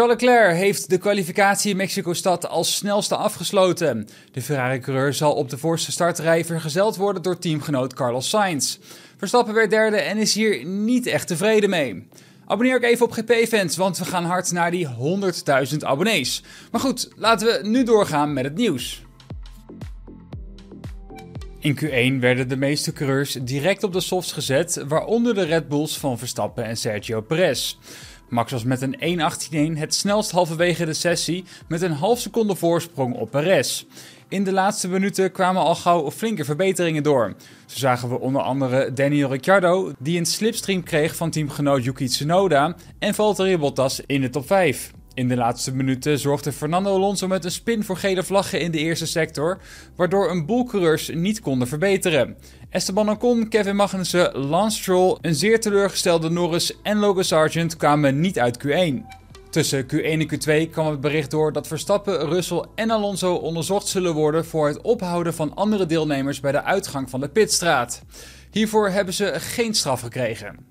Charles 0.00 0.20
Leclerc 0.20 0.56
heeft 0.56 0.90
de 0.90 0.98
kwalificatie 0.98 1.70
in 1.70 1.76
Mexico-stad 1.76 2.48
als 2.48 2.74
snelste 2.74 3.16
afgesloten. 3.16 4.08
De 4.32 4.42
Ferrari-coureur 4.42 5.14
zal 5.14 5.32
op 5.32 5.50
de 5.50 5.58
voorste 5.58 5.92
startrij 5.92 6.44
vergezeld 6.44 6.96
worden 6.96 7.22
door 7.22 7.38
teamgenoot 7.38 7.94
Carlos 7.94 8.28
Sainz. 8.28 8.78
Verstappen 9.16 9.54
werd 9.54 9.70
derde 9.70 9.96
en 9.96 10.18
is 10.18 10.34
hier 10.34 10.64
niet 10.64 11.06
echt 11.06 11.26
tevreden 11.26 11.70
mee. 11.70 12.08
Abonneer 12.46 12.74
ook 12.74 12.82
even 12.82 13.06
op 13.06 13.12
GP-fans, 13.12 13.76
want 13.76 13.98
we 13.98 14.04
gaan 14.04 14.24
hard 14.24 14.52
naar 14.52 14.70
die 14.70 14.88
100.000 15.70 15.76
abonnees. 15.78 16.42
Maar 16.70 16.80
goed, 16.80 17.08
laten 17.16 17.46
we 17.46 17.68
nu 17.68 17.84
doorgaan 17.84 18.32
met 18.32 18.44
het 18.44 18.56
nieuws. 18.56 19.02
In 21.58 21.78
Q1 21.84 22.20
werden 22.20 22.48
de 22.48 22.56
meeste 22.56 22.92
coureurs 22.92 23.32
direct 23.32 23.82
op 23.82 23.92
de 23.92 24.00
softs 24.00 24.32
gezet, 24.32 24.84
waaronder 24.88 25.34
de 25.34 25.42
Red 25.42 25.68
Bulls 25.68 25.98
van 25.98 26.18
Verstappen 26.18 26.64
en 26.64 26.76
Sergio 26.76 27.20
Perez. 27.20 27.76
Max 28.30 28.52
was 28.52 28.64
met 28.64 28.82
een 28.82 29.20
1.18.1 29.74 29.78
het 29.78 29.94
snelst 29.94 30.30
halverwege 30.30 30.84
de 30.84 30.92
sessie 30.92 31.44
met 31.68 31.82
een 31.82 31.92
half 31.92 32.18
seconde 32.18 32.54
voorsprong 32.54 33.14
op 33.14 33.30
Perez. 33.30 33.84
In 34.28 34.44
de 34.44 34.52
laatste 34.52 34.88
minuten 34.88 35.32
kwamen 35.32 35.62
al 35.62 35.74
gauw 35.74 36.10
flinke 36.10 36.44
verbeteringen 36.44 37.02
door. 37.02 37.34
Zo 37.66 37.78
zagen 37.78 38.08
we 38.08 38.20
onder 38.20 38.42
andere 38.42 38.92
Daniel 38.92 39.30
Ricciardo, 39.30 39.92
die 39.98 40.18
een 40.18 40.26
slipstream 40.26 40.82
kreeg 40.82 41.16
van 41.16 41.30
teamgenoot 41.30 41.84
Yuki 41.84 42.06
Tsunoda, 42.06 42.76
en 42.98 43.14
Valtteri 43.14 43.58
Bottas 43.58 44.00
in 44.06 44.20
de 44.20 44.30
top 44.30 44.46
5. 44.46 44.92
In 45.14 45.28
de 45.28 45.36
laatste 45.36 45.74
minuten 45.74 46.18
zorgde 46.18 46.52
Fernando 46.52 46.94
Alonso 46.94 47.26
met 47.26 47.44
een 47.44 47.50
spin 47.50 47.84
voor 47.84 47.96
gele 47.96 48.22
vlaggen 48.22 48.60
in 48.60 48.70
de 48.70 48.78
eerste 48.78 49.06
sector, 49.06 49.58
waardoor 49.96 50.30
een 50.30 50.46
boel 50.46 50.64
coureurs 50.64 51.10
niet 51.14 51.40
konden 51.40 51.68
verbeteren. 51.68 52.36
Esteban 52.68 53.10
Ocon, 53.10 53.48
Kevin 53.48 53.76
Magnussen, 53.76 54.36
Lance 54.36 54.78
Stroll, 54.78 55.16
een 55.20 55.34
zeer 55.34 55.60
teleurgestelde 55.60 56.30
Norris 56.30 56.76
en 56.82 56.98
Logan 56.98 57.24
Sargent 57.24 57.76
kwamen 57.76 58.20
niet 58.20 58.38
uit 58.38 58.66
Q1. 58.66 59.18
Tussen 59.50 59.84
Q1 59.84 59.88
en 59.88 60.28
Q2 60.66 60.70
kwam 60.70 60.86
het 60.90 61.00
bericht 61.00 61.30
door 61.30 61.52
dat 61.52 61.66
Verstappen, 61.66 62.28
Russell 62.28 62.64
en 62.74 62.90
Alonso 62.90 63.34
onderzocht 63.34 63.86
zullen 63.86 64.14
worden 64.14 64.44
voor 64.44 64.66
het 64.66 64.80
ophouden 64.80 65.34
van 65.34 65.54
andere 65.54 65.86
deelnemers 65.86 66.40
bij 66.40 66.52
de 66.52 66.62
uitgang 66.62 67.10
van 67.10 67.20
de 67.20 67.28
pitstraat. 67.28 68.02
Hiervoor 68.50 68.88
hebben 68.88 69.14
ze 69.14 69.34
geen 69.36 69.74
straf 69.74 70.00
gekregen. 70.00 70.69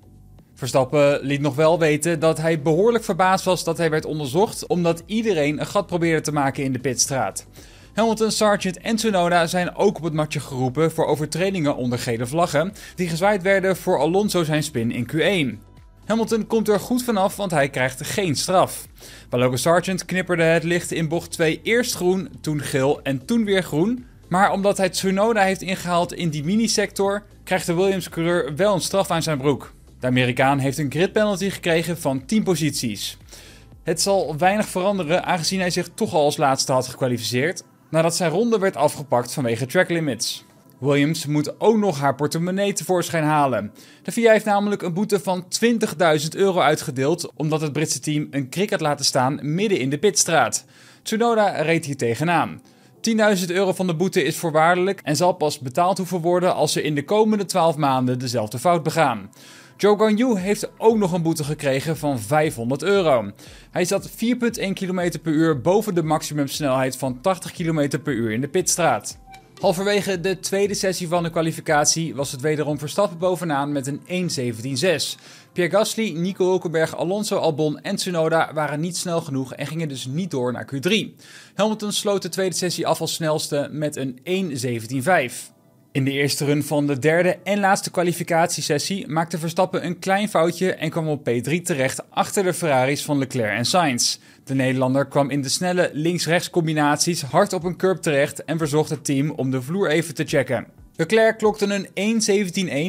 Verstappen 0.59 1.19
liet 1.21 1.41
nog 1.41 1.55
wel 1.55 1.79
weten 1.79 2.19
dat 2.19 2.37
hij 2.37 2.61
behoorlijk 2.61 3.03
verbaasd 3.03 3.45
was 3.45 3.63
dat 3.63 3.77
hij 3.77 3.89
werd 3.89 4.05
onderzocht, 4.05 4.67
omdat 4.67 5.03
iedereen 5.05 5.59
een 5.59 5.65
gat 5.65 5.87
probeerde 5.87 6.21
te 6.21 6.31
maken 6.31 6.63
in 6.63 6.73
de 6.73 6.79
pitstraat. 6.79 7.45
Hamilton, 7.93 8.31
Sargent 8.31 8.77
en 8.77 8.95
Tsunoda 8.95 9.47
zijn 9.47 9.75
ook 9.75 9.97
op 9.97 10.03
het 10.03 10.13
matje 10.13 10.39
geroepen 10.39 10.91
voor 10.91 11.05
overtredingen 11.05 11.75
onder 11.75 11.99
gele 11.99 12.27
vlaggen, 12.27 12.73
die 12.95 13.09
gezwaaid 13.09 13.41
werden 13.41 13.77
voor 13.77 13.99
Alonso 13.99 14.43
zijn 14.43 14.63
spin 14.63 14.91
in 14.91 15.09
Q1. 15.11 15.67
Hamilton 16.05 16.47
komt 16.47 16.67
er 16.67 16.79
goed 16.79 17.03
vanaf, 17.03 17.35
want 17.35 17.51
hij 17.51 17.69
krijgt 17.69 18.05
geen 18.05 18.35
straf. 18.35 18.87
Bij 19.29 19.39
Logan 19.39 19.57
Sargent 19.57 20.05
knipperde 20.05 20.43
het 20.43 20.63
licht 20.63 20.91
in 20.91 21.07
bocht 21.07 21.31
2 21.31 21.59
eerst 21.63 21.95
groen, 21.95 22.29
toen 22.41 22.61
geel 22.61 23.01
en 23.03 23.25
toen 23.25 23.45
weer 23.45 23.63
groen. 23.63 24.05
Maar 24.27 24.51
omdat 24.51 24.77
hij 24.77 24.89
Tsunoda 24.89 25.41
heeft 25.41 25.61
ingehaald 25.61 26.13
in 26.13 26.29
die 26.29 26.43
mini-sector, 26.43 27.23
krijgt 27.43 27.65
de 27.65 27.73
Williams-coureur 27.73 28.55
wel 28.55 28.73
een 28.73 28.81
straf 28.81 29.11
aan 29.11 29.23
zijn 29.23 29.37
broek. 29.37 29.77
De 29.99 30.07
Amerikaan 30.07 30.59
heeft 30.59 30.77
een 30.77 30.91
grid 30.91 31.11
penalty 31.11 31.49
gekregen 31.49 31.97
van 31.97 32.25
10 32.25 32.43
posities. 32.43 33.17
Het 33.83 34.01
zal 34.01 34.37
weinig 34.37 34.67
veranderen 34.67 35.25
aangezien 35.25 35.59
hij 35.59 35.69
zich 35.69 35.89
toch 35.93 36.13
al 36.13 36.23
als 36.23 36.37
laatste 36.37 36.71
had 36.71 36.87
gekwalificeerd, 36.87 37.63
nadat 37.89 38.15
zijn 38.15 38.31
ronde 38.31 38.59
werd 38.59 38.75
afgepakt 38.75 39.33
vanwege 39.33 39.65
track 39.65 39.89
limits. 39.89 40.45
Williams 40.79 41.25
moet 41.25 41.59
ook 41.59 41.77
nog 41.77 41.99
haar 41.99 42.15
portemonnee 42.15 42.73
tevoorschijn 42.73 43.23
halen. 43.23 43.71
De 44.03 44.11
VIA 44.11 44.31
heeft 44.31 44.45
namelijk 44.45 44.81
een 44.81 44.93
boete 44.93 45.19
van 45.19 45.45
20.000 45.63 46.27
euro 46.29 46.59
uitgedeeld 46.59 47.31
omdat 47.35 47.61
het 47.61 47.73
Britse 47.73 47.99
team 47.99 48.27
een 48.31 48.49
krik 48.49 48.69
had 48.69 48.81
laten 48.81 49.05
staan 49.05 49.39
midden 49.41 49.79
in 49.79 49.89
de 49.89 49.97
pitstraat. 49.97 50.65
Tsunoda 51.03 51.61
reed 51.61 51.85
hier 51.85 51.97
tegenaan. 51.97 52.61
10.000 53.37 53.45
euro 53.47 53.73
van 53.73 53.87
de 53.87 53.95
boete 53.95 54.23
is 54.23 54.37
voorwaardelijk 54.37 55.01
en 55.03 55.15
zal 55.15 55.33
pas 55.33 55.59
betaald 55.59 55.97
hoeven 55.97 56.21
worden 56.21 56.55
als 56.55 56.71
ze 56.71 56.81
in 56.81 56.95
de 56.95 57.05
komende 57.05 57.45
12 57.45 57.75
maanden 57.77 58.19
dezelfde 58.19 58.59
fout 58.59 58.83
begaan. 58.83 59.29
Joe 59.81 59.97
Ganyu 59.97 60.37
heeft 60.37 60.69
ook 60.77 60.97
nog 60.97 61.11
een 61.11 61.21
boete 61.21 61.43
gekregen 61.43 61.97
van 61.97 62.19
500 62.19 62.83
euro. 62.83 63.31
Hij 63.71 63.85
zat 63.85 64.09
4,1 64.09 64.15
km 64.73 65.19
per 65.21 65.31
uur 65.31 65.61
boven 65.61 65.95
de 65.95 66.03
maximumsnelheid 66.03 66.97
van 66.97 67.21
80 67.21 67.51
km 67.51 67.99
per 68.03 68.13
uur 68.13 68.31
in 68.31 68.41
de 68.41 68.47
pitstraat. 68.47 69.17
Halverwege 69.59 70.19
de 70.19 70.39
tweede 70.39 70.73
sessie 70.73 71.07
van 71.07 71.23
de 71.23 71.29
kwalificatie 71.29 72.15
was 72.15 72.31
het 72.31 72.41
wederom 72.41 72.79
Verstappen 72.79 73.17
bovenaan 73.17 73.71
met 73.71 73.87
een 73.87 74.29
1.17.6. 74.29 75.19
Pierre 75.53 75.75
Gasly, 75.77 76.11
Nico 76.11 76.45
Hulkenberg, 76.45 76.95
Alonso 76.95 77.37
Albon 77.37 77.79
en 77.79 77.95
Tsunoda 77.95 78.53
waren 78.53 78.79
niet 78.79 78.97
snel 78.97 79.21
genoeg 79.21 79.53
en 79.53 79.67
gingen 79.67 79.87
dus 79.87 80.05
niet 80.05 80.31
door 80.31 80.51
naar 80.51 80.69
Q3. 80.75 80.93
Hamilton 81.55 81.91
sloot 81.91 82.21
de 82.21 82.29
tweede 82.29 82.55
sessie 82.55 82.87
af 82.87 83.01
als 83.01 83.13
snelste 83.13 83.69
met 83.71 83.95
een 83.95 84.19
1.17.5. 85.49 85.58
In 85.91 86.05
de 86.05 86.11
eerste 86.11 86.45
run 86.45 86.63
van 86.63 86.87
de 86.87 86.99
derde 86.99 87.37
en 87.43 87.59
laatste 87.59 87.91
kwalificatiesessie 87.91 89.07
maakte 89.07 89.37
Verstappen 89.37 89.85
een 89.85 89.99
klein 89.99 90.29
foutje 90.29 90.73
en 90.73 90.89
kwam 90.89 91.07
op 91.07 91.29
P3 91.29 91.61
terecht 91.63 92.09
achter 92.09 92.43
de 92.43 92.53
Ferraris 92.53 93.03
van 93.03 93.17
Leclerc 93.17 93.57
en 93.57 93.65
Sainz. 93.65 94.17
De 94.43 94.55
Nederlander 94.55 95.07
kwam 95.07 95.29
in 95.29 95.41
de 95.41 95.49
snelle 95.49 95.89
links-rechts 95.93 96.49
combinaties 96.49 97.21
hard 97.21 97.53
op 97.53 97.63
een 97.63 97.77
curb 97.77 98.01
terecht 98.01 98.43
en 98.43 98.57
verzocht 98.57 98.89
het 98.89 99.05
team 99.05 99.31
om 99.31 99.51
de 99.51 99.61
vloer 99.61 99.89
even 99.89 100.15
te 100.15 100.23
checken. 100.23 100.67
Leclerc 100.95 101.37
klokte 101.37 101.87
een 101.93 102.21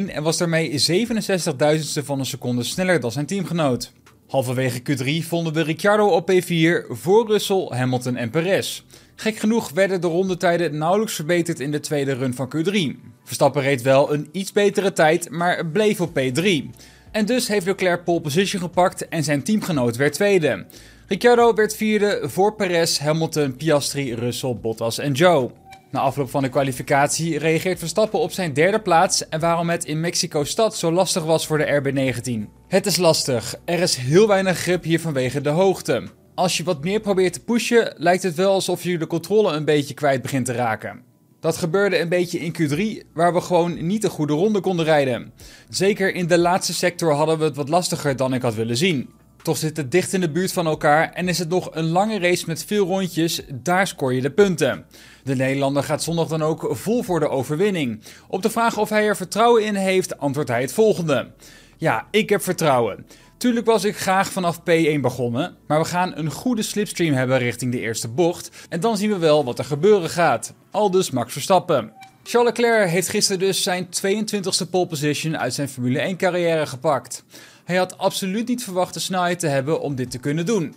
1.17.1 0.07 0.13
en 0.13 0.23
was 0.23 0.37
daarmee 0.37 0.77
67 0.77 1.55
duizendste 1.55 2.03
van 2.03 2.19
een 2.19 2.25
seconde 2.25 2.63
sneller 2.63 2.99
dan 2.99 3.11
zijn 3.11 3.25
teamgenoot. 3.25 3.91
Halverwege 4.31 4.79
Q3 4.79 5.27
vonden 5.27 5.53
we 5.53 5.61
Ricciardo 5.61 6.07
op 6.07 6.31
P4 6.31 6.87
voor 6.89 7.27
Russell, 7.27 7.67
Hamilton 7.69 8.15
en 8.15 8.29
Perez. 8.29 8.83
Gek 9.15 9.37
genoeg 9.37 9.69
werden 9.69 10.01
de 10.01 10.07
rondetijden 10.07 10.77
nauwelijks 10.77 11.15
verbeterd 11.15 11.59
in 11.59 11.71
de 11.71 11.79
tweede 11.79 12.13
run 12.13 12.33
van 12.33 12.53
Q3. 12.55 12.99
Verstappen 13.23 13.61
reed 13.61 13.81
wel 13.81 14.13
een 14.13 14.29
iets 14.31 14.51
betere 14.51 14.93
tijd, 14.93 15.29
maar 15.29 15.65
bleef 15.65 16.01
op 16.01 16.19
P3. 16.19 16.45
En 17.11 17.25
dus 17.25 17.47
heeft 17.47 17.65
Leclerc 17.65 18.03
pole 18.03 18.21
position 18.21 18.61
gepakt 18.61 19.07
en 19.07 19.23
zijn 19.23 19.43
teamgenoot 19.43 19.95
werd 19.95 20.13
tweede. 20.13 20.65
Ricciardo 21.07 21.53
werd 21.53 21.75
vierde 21.75 22.19
voor 22.23 22.55
Perez, 22.55 22.99
Hamilton, 22.99 23.55
Piastri, 23.55 24.13
Russell, 24.13 24.57
Bottas 24.61 24.97
en 24.97 25.11
Joe. 25.13 25.51
Na 25.91 25.99
afloop 25.99 26.29
van 26.29 26.41
de 26.41 26.49
kwalificatie 26.49 27.37
reageert 27.37 27.79
Verstappen 27.79 28.19
op 28.19 28.31
zijn 28.31 28.53
derde 28.53 28.81
plaats 28.81 29.29
en 29.29 29.39
waarom 29.39 29.69
het 29.69 29.85
in 29.85 29.99
Mexico-stad 29.99 30.77
zo 30.77 30.91
lastig 30.91 31.23
was 31.23 31.47
voor 31.47 31.57
de 31.57 31.81
RB19. 31.81 32.49
Het 32.67 32.85
is 32.85 32.97
lastig, 32.97 33.55
er 33.65 33.79
is 33.79 33.95
heel 33.95 34.27
weinig 34.27 34.57
grip 34.57 34.83
hier 34.83 34.99
vanwege 34.99 35.41
de 35.41 35.49
hoogte. 35.49 36.07
Als 36.35 36.57
je 36.57 36.63
wat 36.63 36.83
meer 36.83 36.99
probeert 36.99 37.33
te 37.33 37.43
pushen, 37.43 37.93
lijkt 37.97 38.23
het 38.23 38.35
wel 38.35 38.51
alsof 38.51 38.83
je 38.83 38.97
de 38.97 39.07
controle 39.07 39.51
een 39.51 39.65
beetje 39.65 39.93
kwijt 39.93 40.21
begint 40.21 40.45
te 40.45 40.53
raken. 40.53 41.03
Dat 41.39 41.57
gebeurde 41.57 41.99
een 41.99 42.09
beetje 42.09 42.39
in 42.39 42.55
Q3, 42.55 43.07
waar 43.13 43.33
we 43.33 43.41
gewoon 43.41 43.85
niet 43.85 44.03
een 44.03 44.09
goede 44.09 44.33
ronde 44.33 44.59
konden 44.59 44.85
rijden. 44.85 45.33
Zeker 45.69 46.15
in 46.15 46.27
de 46.27 46.37
laatste 46.37 46.73
sector 46.73 47.13
hadden 47.13 47.37
we 47.37 47.43
het 47.43 47.55
wat 47.55 47.69
lastiger 47.69 48.15
dan 48.15 48.33
ik 48.33 48.41
had 48.41 48.55
willen 48.55 48.77
zien. 48.77 49.09
Toch 49.43 49.57
zit 49.57 49.77
het 49.77 49.91
dicht 49.91 50.13
in 50.13 50.21
de 50.21 50.31
buurt 50.31 50.53
van 50.53 50.67
elkaar 50.67 51.11
en 51.11 51.27
is 51.27 51.37
het 51.37 51.49
nog 51.49 51.69
een 51.71 51.89
lange 51.89 52.19
race 52.19 52.43
met 52.47 52.65
veel 52.65 52.85
rondjes, 52.85 53.41
daar 53.53 53.87
scoor 53.87 54.13
je 54.13 54.21
de 54.21 54.31
punten. 54.31 54.85
De 55.23 55.35
Nederlander 55.35 55.83
gaat 55.83 56.03
zondag 56.03 56.27
dan 56.27 56.41
ook 56.41 56.67
vol 56.71 57.03
voor 57.03 57.19
de 57.19 57.29
overwinning. 57.29 58.03
Op 58.27 58.41
de 58.41 58.49
vraag 58.49 58.77
of 58.77 58.89
hij 58.89 59.07
er 59.07 59.15
vertrouwen 59.15 59.65
in 59.65 59.75
heeft, 59.75 60.17
antwoordt 60.17 60.49
hij 60.49 60.61
het 60.61 60.73
volgende. 60.73 61.31
Ja, 61.77 62.07
ik 62.11 62.29
heb 62.29 62.41
vertrouwen. 62.41 63.05
Tuurlijk 63.37 63.65
was 63.65 63.83
ik 63.83 63.97
graag 63.97 64.31
vanaf 64.31 64.59
P1 64.59 64.99
begonnen, 65.01 65.55
maar 65.67 65.79
we 65.79 65.85
gaan 65.85 66.11
een 66.15 66.31
goede 66.31 66.61
slipstream 66.61 67.13
hebben 67.13 67.37
richting 67.37 67.71
de 67.71 67.79
eerste 67.79 68.07
bocht 68.07 68.49
en 68.69 68.79
dan 68.79 68.97
zien 68.97 69.09
we 69.09 69.17
wel 69.17 69.43
wat 69.45 69.59
er 69.59 69.65
gebeuren 69.65 70.09
gaat. 70.09 70.53
Aldus 70.71 71.11
Max 71.11 71.31
Verstappen. 71.33 71.93
Charles 72.23 72.49
Leclerc 72.49 72.89
heeft 72.89 73.09
gisteren 73.09 73.39
dus 73.39 73.63
zijn 73.63 73.85
22e 73.85 74.69
pole 74.69 74.87
position 74.87 75.37
uit 75.37 75.53
zijn 75.53 75.69
Formule 75.69 75.99
1 75.99 76.17
carrière 76.17 76.65
gepakt. 76.65 77.23
Hij 77.71 77.79
had 77.79 77.97
absoluut 77.97 78.47
niet 78.47 78.63
verwacht 78.63 78.93
de 78.93 78.99
snelheid 78.99 79.39
te 79.39 79.47
hebben 79.47 79.81
om 79.81 79.95
dit 79.95 80.11
te 80.11 80.17
kunnen 80.17 80.45
doen. 80.45 80.75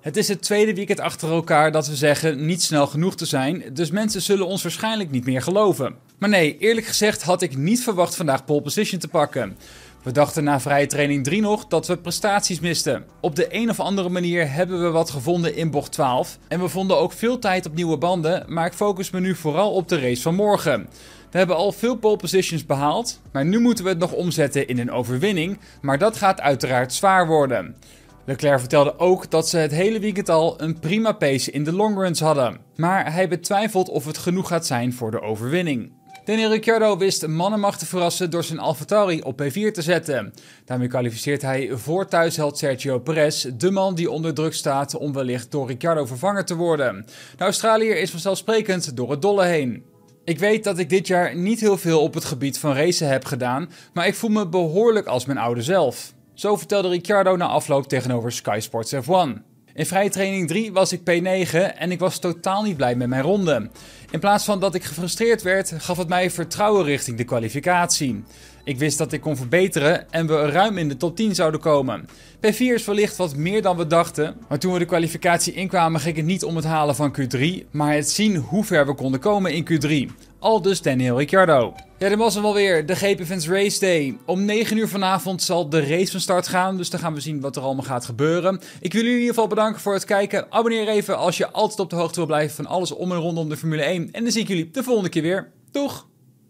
Het 0.00 0.16
is 0.16 0.28
het 0.28 0.42
tweede 0.42 0.74
weekend 0.74 1.00
achter 1.00 1.30
elkaar 1.30 1.72
dat 1.72 1.86
we 1.86 1.96
zeggen 1.96 2.46
niet 2.46 2.62
snel 2.62 2.86
genoeg 2.86 3.16
te 3.16 3.26
zijn, 3.26 3.64
dus 3.72 3.90
mensen 3.90 4.22
zullen 4.22 4.46
ons 4.46 4.62
waarschijnlijk 4.62 5.10
niet 5.10 5.24
meer 5.24 5.42
geloven. 5.42 5.94
Maar 6.18 6.28
nee, 6.28 6.58
eerlijk 6.58 6.86
gezegd 6.86 7.22
had 7.22 7.42
ik 7.42 7.56
niet 7.56 7.82
verwacht 7.82 8.16
vandaag 8.16 8.44
pole 8.44 8.62
position 8.62 9.00
te 9.00 9.08
pakken. 9.08 9.56
We 10.02 10.12
dachten 10.12 10.44
na 10.44 10.60
vrije 10.60 10.86
training 10.86 11.24
3 11.24 11.40
nog 11.40 11.66
dat 11.66 11.86
we 11.86 11.96
prestaties 11.96 12.60
misten. 12.60 13.04
Op 13.20 13.36
de 13.36 13.46
een 13.54 13.70
of 13.70 13.80
andere 13.80 14.08
manier 14.08 14.52
hebben 14.52 14.82
we 14.82 14.90
wat 14.90 15.10
gevonden 15.10 15.56
in 15.56 15.70
bocht 15.70 15.92
12. 15.92 16.38
En 16.48 16.60
we 16.60 16.68
vonden 16.68 16.98
ook 16.98 17.12
veel 17.12 17.38
tijd 17.38 17.66
op 17.66 17.74
nieuwe 17.74 17.98
banden, 17.98 18.44
maar 18.48 18.66
ik 18.66 18.72
focus 18.72 19.10
me 19.10 19.20
nu 19.20 19.34
vooral 19.34 19.72
op 19.72 19.88
de 19.88 20.00
race 20.00 20.22
van 20.22 20.34
morgen. 20.34 20.88
We 21.30 21.38
hebben 21.38 21.56
al 21.56 21.72
veel 21.72 21.94
pole 21.94 22.16
positions 22.16 22.66
behaald, 22.66 23.20
maar 23.32 23.44
nu 23.44 23.58
moeten 23.58 23.84
we 23.84 23.90
het 23.90 23.98
nog 23.98 24.12
omzetten 24.12 24.68
in 24.68 24.78
een 24.78 24.90
overwinning. 24.90 25.58
Maar 25.80 25.98
dat 25.98 26.16
gaat 26.16 26.40
uiteraard 26.40 26.92
zwaar 26.92 27.26
worden. 27.26 27.76
Leclerc 28.24 28.58
vertelde 28.58 28.98
ook 28.98 29.30
dat 29.30 29.48
ze 29.48 29.56
het 29.56 29.70
hele 29.70 30.00
weekend 30.00 30.28
al 30.28 30.60
een 30.60 30.78
prima 30.78 31.12
pace 31.12 31.50
in 31.50 31.64
de 31.64 31.72
longruns 31.72 32.20
hadden. 32.20 32.58
Maar 32.76 33.12
hij 33.12 33.28
betwijfelt 33.28 33.88
of 33.88 34.04
het 34.04 34.18
genoeg 34.18 34.48
gaat 34.48 34.66
zijn 34.66 34.92
voor 34.92 35.10
de 35.10 35.20
overwinning. 35.20 35.92
Daniel 36.24 36.50
Ricciardo 36.50 36.96
wist 36.96 37.26
mannenmacht 37.26 37.78
te 37.78 37.86
verrassen 37.86 38.30
door 38.30 38.44
zijn 38.44 38.58
AlphaTauri 38.58 39.20
op 39.20 39.42
P4 39.42 39.70
te 39.72 39.82
zetten. 39.82 40.32
Daarmee 40.64 40.88
kwalificeert 40.88 41.42
hij 41.42 41.70
voor 41.72 42.06
thuisheld 42.06 42.58
Sergio 42.58 42.98
Perez, 42.98 43.46
de 43.56 43.70
man 43.70 43.94
die 43.94 44.10
onder 44.10 44.34
druk 44.34 44.54
staat 44.54 44.96
om 44.96 45.12
wellicht 45.12 45.50
door 45.50 45.66
Ricciardo 45.66 46.06
vervangen 46.06 46.44
te 46.44 46.54
worden. 46.54 47.06
De 47.36 47.44
Australiër 47.44 48.00
is 48.00 48.10
vanzelfsprekend 48.10 48.96
door 48.96 49.10
het 49.10 49.22
dolle 49.22 49.44
heen. 49.44 49.89
Ik 50.24 50.38
weet 50.38 50.64
dat 50.64 50.78
ik 50.78 50.88
dit 50.88 51.06
jaar 51.06 51.36
niet 51.36 51.60
heel 51.60 51.76
veel 51.76 52.00
op 52.00 52.14
het 52.14 52.24
gebied 52.24 52.58
van 52.58 52.74
racen 52.74 53.08
heb 53.08 53.24
gedaan, 53.24 53.70
maar 53.92 54.06
ik 54.06 54.14
voel 54.14 54.30
me 54.30 54.48
behoorlijk 54.48 55.06
als 55.06 55.24
mijn 55.24 55.38
oude 55.38 55.62
zelf. 55.62 56.12
Zo 56.34 56.56
vertelde 56.56 56.88
Ricciardo 56.88 57.36
na 57.36 57.46
afloop 57.46 57.88
tegenover 57.88 58.32
Sky 58.32 58.58
Sports 58.60 58.94
F1. 58.94 59.48
In 59.74 59.86
vrije 59.86 60.10
training 60.10 60.48
3 60.48 60.72
was 60.72 60.92
ik 60.92 61.00
P9 61.00 61.76
en 61.76 61.90
ik 61.90 61.98
was 61.98 62.18
totaal 62.18 62.62
niet 62.62 62.76
blij 62.76 62.94
met 62.94 63.08
mijn 63.08 63.22
ronde. 63.22 63.70
In 64.10 64.20
plaats 64.20 64.44
van 64.44 64.60
dat 64.60 64.74
ik 64.74 64.84
gefrustreerd 64.84 65.42
werd, 65.42 65.72
gaf 65.78 65.96
het 65.96 66.08
mij 66.08 66.30
vertrouwen 66.30 66.84
richting 66.84 67.16
de 67.16 67.24
kwalificatie. 67.24 68.24
Ik 68.64 68.78
wist 68.78 68.98
dat 68.98 69.12
ik 69.12 69.20
kon 69.20 69.36
verbeteren 69.36 70.12
en 70.12 70.26
we 70.26 70.50
ruim 70.50 70.78
in 70.78 70.88
de 70.88 70.96
top 70.96 71.16
10 71.16 71.34
zouden 71.34 71.60
komen. 71.60 72.08
P4 72.36 72.56
is 72.56 72.84
wellicht 72.84 73.16
wat 73.16 73.36
meer 73.36 73.62
dan 73.62 73.76
we 73.76 73.86
dachten, 73.86 74.36
maar 74.48 74.58
toen 74.58 74.72
we 74.72 74.78
de 74.78 74.84
kwalificatie 74.84 75.52
inkwamen 75.52 76.00
ging 76.00 76.16
het 76.16 76.24
niet 76.24 76.44
om 76.44 76.56
het 76.56 76.64
halen 76.64 76.94
van 76.94 77.16
Q3, 77.20 77.70
maar 77.70 77.94
het 77.94 78.10
zien 78.10 78.36
hoe 78.36 78.64
ver 78.64 78.86
we 78.86 78.94
konden 78.94 79.20
komen 79.20 79.52
in 79.52 79.68
Q3. 79.70 80.14
Al 80.38 80.62
dus 80.62 80.82
Daniel 80.82 81.18
Ricciardo. 81.18 81.74
Ja, 81.98 82.08
dit 82.08 82.18
was 82.18 82.34
hem 82.34 82.44
alweer, 82.44 82.86
de 82.86 82.96
GP 82.96 83.24
Fans 83.24 83.48
Race 83.48 83.80
Day. 83.80 84.16
Om 84.24 84.44
9 84.44 84.76
uur 84.76 84.88
vanavond 84.88 85.42
zal 85.42 85.68
de 85.68 85.86
race 85.86 86.10
van 86.10 86.20
start 86.20 86.48
gaan, 86.48 86.76
dus 86.76 86.90
dan 86.90 87.00
gaan 87.00 87.14
we 87.14 87.20
zien 87.20 87.40
wat 87.40 87.56
er 87.56 87.62
allemaal 87.62 87.84
gaat 87.84 88.04
gebeuren. 88.04 88.60
Ik 88.80 88.92
wil 88.92 89.00
jullie 89.02 89.16
in 89.16 89.20
ieder 89.20 89.34
geval 89.34 89.48
bedanken 89.48 89.80
voor 89.80 89.92
het 89.92 90.04
kijken. 90.04 90.46
Abonneer 90.50 90.88
even 90.88 91.16
als 91.18 91.36
je 91.36 91.50
altijd 91.50 91.78
op 91.78 91.90
de 91.90 91.96
hoogte 91.96 92.16
wil 92.16 92.26
blijven 92.26 92.56
van 92.56 92.66
alles 92.66 92.92
om 92.92 93.12
en 93.12 93.18
rondom 93.18 93.48
de 93.48 93.56
Formule 93.56 93.82
1. 93.82 93.99
En 94.12 94.22
dan 94.22 94.32
zie 94.32 94.42
ik 94.42 94.48
jullie 94.48 94.70
de 94.70 94.82
volgende 94.82 95.08
keer 95.08 95.22
weer. 95.22 95.52
Doeg! 95.70 96.08